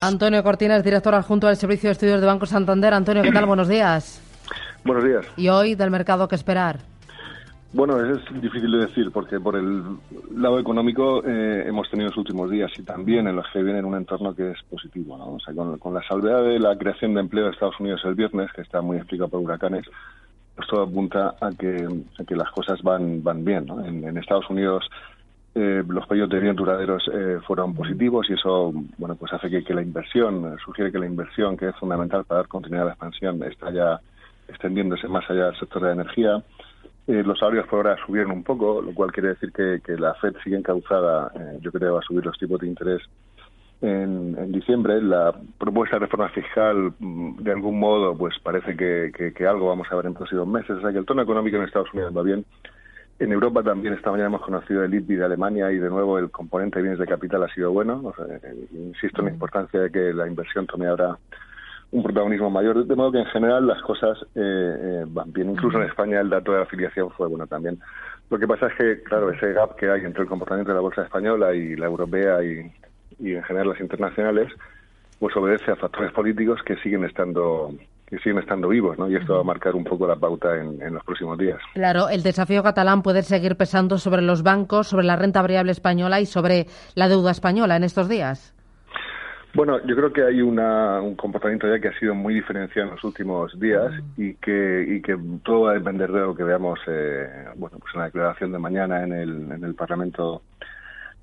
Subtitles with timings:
[0.00, 2.94] Antonio Cortines, director adjunto del Servicio de Estudios de Banco Santander.
[2.94, 3.46] Antonio, ¿qué tal?
[3.46, 4.20] Buenos días.
[4.84, 5.26] Buenos días.
[5.36, 6.78] ¿Y hoy del mercado qué esperar?
[7.72, 9.82] Bueno, es difícil de decir porque por el
[10.34, 13.84] lado económico eh, hemos tenido los últimos días y también en los que viene en
[13.84, 15.18] un entorno que es positivo.
[15.18, 15.34] ¿no?
[15.34, 18.50] O sea, con, la salvedad de la creación de empleo de Estados Unidos el viernes,
[18.54, 19.84] que está muy explicado por huracanes,
[20.54, 21.86] pues todo apunta a que,
[22.26, 23.66] que las cosas van, van bien.
[23.66, 23.84] ¿no?
[23.84, 24.88] En, Estados Unidos
[25.58, 29.72] eh, los pedidos de bien duraderos eh, fueron positivos y eso bueno pues hace que,
[29.72, 33.42] la inversión sugiere que la inversión que es fundamental para dar continuidad a la expansión
[33.42, 33.98] está ya
[34.48, 36.42] extendiéndose más allá del sector de la energía.
[37.06, 40.34] Eh, los salarios por ahora subieron un poco lo cual quiere decir que, la Fed
[40.44, 41.32] sigue encauzada
[41.62, 43.00] yo creo va a subir los tipos de interés
[43.80, 45.00] en, diciembre.
[45.00, 49.86] La propuesta de reforma fiscal mm, de algún modo pues parece que, que algo vamos
[49.90, 50.72] a ver en próximos meses.
[50.72, 52.44] O sea que el tono económico en Estados Unidos va bien
[53.18, 56.30] en Europa también esta mañana hemos conocido el IPI de Alemania y de nuevo el
[56.30, 58.14] componente de bienes de capital ha sido bueno.
[58.28, 61.16] Eh, insisto en la importancia de que la inversión tome ahora
[61.92, 65.50] un protagonismo mayor, de modo que en general las cosas eh, eh, van bien.
[65.50, 67.78] Incluso en España el dato de afiliación fue bueno también.
[68.28, 70.82] Lo que pasa es que, claro, ese gap que hay entre el comportamiento de la
[70.82, 72.70] bolsa española y la europea y,
[73.20, 74.52] y en general las internacionales,
[75.18, 77.72] pues obedece a factores políticos que siguen estando
[78.06, 79.10] que siguen estando vivos, ¿no?
[79.10, 81.58] Y esto va a marcar un poco la pauta en, los próximos días.
[81.74, 86.20] Claro, el desafío catalán puede seguir pesando sobre los bancos, sobre la renta variable española
[86.20, 88.52] y sobre la deuda española en estos días.
[89.54, 93.04] Bueno, yo creo que hay un comportamiento ya que ha sido muy diferenciado en los
[93.04, 97.26] últimos días y que y que todo va a depender de lo que veamos, eh,
[97.56, 100.42] bueno, pues en la declaración de mañana en el, en el Parlamento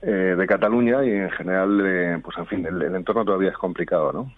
[0.02, 3.58] eh, de Cataluña y en general, eh, pues en fin, el, el entorno todavía es
[3.58, 4.34] complicado, ¿no?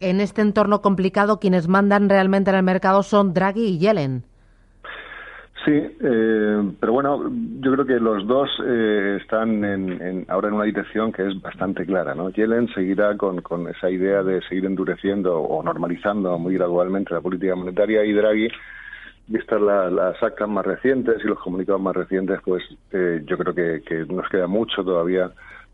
[0.00, 4.24] En este entorno complicado, quienes mandan realmente en el mercado son Draghi y Yellen.
[5.64, 10.64] Sí, eh, pero bueno, yo creo que los dos eh, están en, ahora en una
[10.64, 12.14] dirección que es bastante clara.
[12.14, 12.30] ¿no?
[12.30, 18.02] Yellen seguirá con, esa idea de seguir endureciendo o normalizando muy gradualmente la política monetaria
[18.04, 18.48] y Draghi,
[19.26, 24.06] vistas las actas más recientes y los comunicados más recientes, pues eh, yo creo que
[24.08, 25.30] nos queda mucho todavía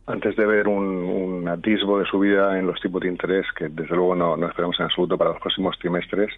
[0.06, 4.15] antes de ver un, atisbo de subida en los tipos de interés, que desde luego
[4.15, 6.31] no, no esperamos en absoluto para los próximos trimestres,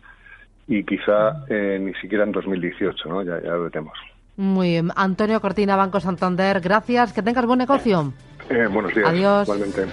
[0.66, 3.22] y quizá eh, ni siquiera en 2018, ¿no?
[3.22, 3.98] Ya, ya lo veremos.
[4.36, 4.90] Muy bien.
[4.94, 7.12] Antonio Cortina, Banco Santander, gracias.
[7.12, 8.12] Que tengas buen negocio.
[8.48, 9.08] Eh, buenos días.
[9.08, 9.48] Adiós.
[9.48, 9.86] Igualmente.